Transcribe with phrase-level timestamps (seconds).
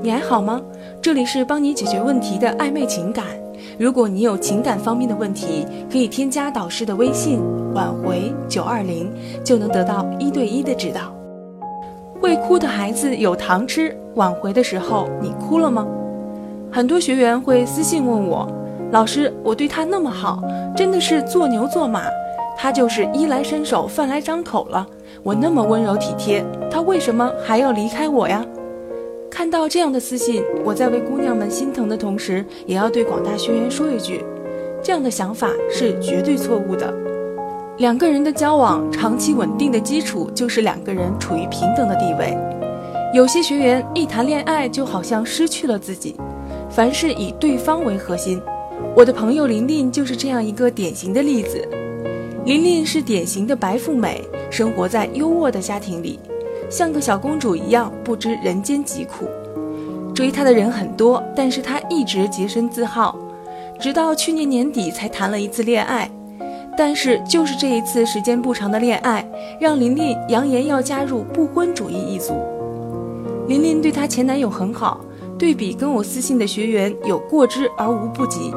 [0.00, 0.60] 你还好吗？
[1.02, 3.24] 这里是帮你解决问题的暧昧情感。
[3.76, 7.40] 如果你有情感方面的问题，可以添加导师的微信
[7.74, 9.10] “挽回九二零”，
[9.42, 11.12] 就能得到一对一的指导。
[12.20, 15.86] 会哭的孩子有糖吃，挽回的时候你哭了吗？
[16.70, 18.48] 很多学员会私信问我，
[18.92, 20.40] 老师，我对他那么好，
[20.76, 22.02] 真的是做牛做马，
[22.56, 24.86] 他就是衣来伸手，饭来张口了。
[25.24, 28.44] 我那么温柔体贴，他为什么还要离开我呀？
[29.38, 34.24] 看到这样的私信，我在为姑娘们心疼的同时，也要对广大学员说一句：
[34.82, 36.92] 这样的想法是绝对错误的。
[37.76, 42.36] 两个人的交往，长期稳定的基础就是两个人处于平等的地位。
[43.14, 46.16] 有些学员一谈恋爱，就好像失去了自己，
[46.68, 48.42] 凡事以对方为核心。
[48.96, 51.64] 我的朋友琳琳就是这样一个典型的例子。
[52.44, 54.20] 琳琳是典型的白富美，
[54.50, 56.18] 生活在优渥的家庭里，
[56.70, 59.26] 像个小公主一样，不知人间疾苦。
[60.14, 63.16] 追她的人很多，但是她一直洁身自好，
[63.80, 66.10] 直到去年年底才谈了一次恋爱。
[66.76, 69.28] 但是就是这一次时间不长的恋爱，
[69.60, 72.34] 让琳琳扬言要加入不婚主义一族。
[73.48, 75.00] 琳琳对她前男友很好，
[75.38, 78.52] 对比跟我私信的学员有过之而无不及。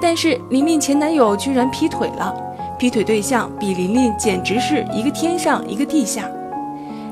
[0.00, 2.34] 但是琳琳前男友居然劈腿了。
[2.76, 6.28] 劈腿对象比琳琳简直是一个天上一个地下，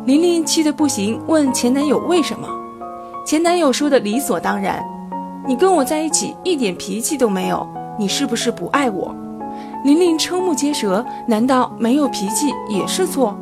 [0.05, 2.48] 琳琳气得不行，问前男友为什么？
[3.25, 4.84] 前男友说的理所当然，
[5.47, 7.64] 你跟我在一起一点脾气都没有，
[7.97, 9.14] 你是不是不爱我？
[9.84, 13.39] 琳琳瞠目结舌，难道没有脾气也是错？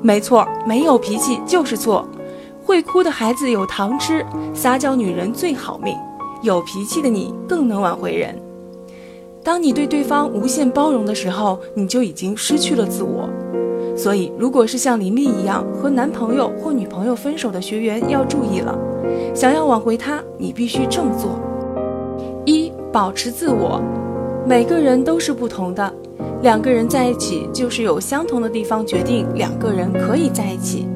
[0.00, 2.08] 没错，没有脾气就是错。
[2.64, 5.94] 会哭的孩子有糖吃，撒娇女人最好命，
[6.40, 8.34] 有脾气的你更能挽回人。
[9.44, 13.28] 当你对对方无限包容的时候，你就已经失去了自我。
[13.98, 18.78] 所以，如果是像琳琳一样和男朋友或女朋友分手的学员，要注意了。
[19.34, 21.36] 想要挽回他，你必须这么做：
[22.46, 23.82] 一、保持自我。
[24.46, 25.92] 每个人都是不同的，
[26.42, 30.86] 两个人在一起就是有相同的地方决定两个人可以在一起，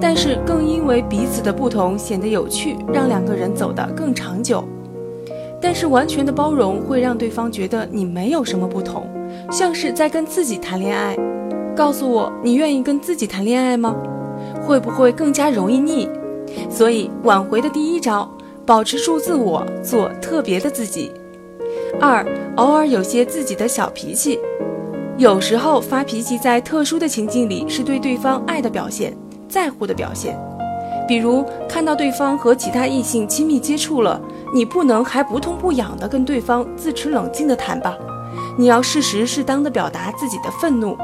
[0.00, 4.64] 但是更因为彼此的不同显得有趣，让两个人走得更长久。
[5.60, 9.06] 但是完全的包容会让对方觉得你没有什么不同，
[9.52, 11.14] 像是在跟自己谈恋爱。
[11.78, 13.94] 告诉我，你愿意跟自己谈恋爱吗？
[14.66, 16.10] 会不会更加容易腻？
[16.68, 18.28] 所以挽回的第一招，
[18.66, 21.12] 保持住自我，做特别的自己。
[22.00, 24.40] 二，偶尔有些自己的小脾气，
[25.18, 29.16] 有时候发脾气在特殊的情境里是对对方爱的表现，
[29.48, 30.36] 在乎的表现。
[31.06, 34.20] 比如看到对方和其他异性亲密接触了。
[34.52, 37.96] 你不能还不痛不痒的跟对方自持冷静的谈吧，
[38.58, 40.96] 你要适时适当的表达自己的愤怒，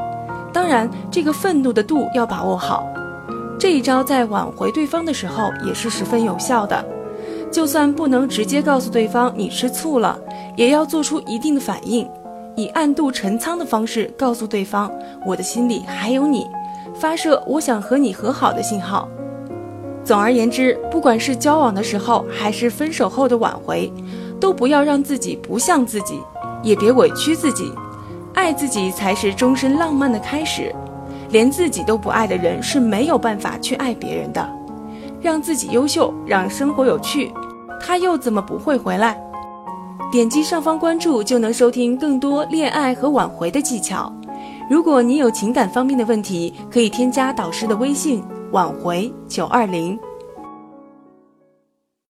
[0.54, 2.87] 当然这个愤怒的度要把握好。
[3.59, 6.84] 这一招在挽回对方的时候也是十分有效的，
[7.50, 10.16] 就算不能直接告诉对方你吃醋了，
[10.56, 12.09] 也要做出一定的反应，
[12.56, 14.91] 以暗度陈仓的方式告诉对方
[15.26, 16.47] 我的心里还有你，
[16.94, 19.09] 发射我想和你和好的信号。
[20.04, 23.91] 总而言之，不管是交往的时候，还是分手后的挽回，
[24.38, 26.21] 都不要让自己不像自己，
[26.62, 27.72] 也别委屈自己。
[28.34, 30.75] 爱自己才是终身浪漫的开始。
[31.31, 34.49] 连自己都不爱的人是没有办法去爱别人的。
[35.21, 37.33] 让自己优秀，让生活有趣，
[37.81, 39.19] 他又怎么不会回来？
[40.12, 44.12] 点击上方关注就能收听更多恋爱和挽回的技巧。
[44.71, 48.22] 如果你有情感方面的问题，可以添加导师的微信。
[48.53, 49.99] 挽回九二零。